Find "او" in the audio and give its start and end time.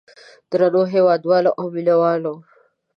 1.59-1.65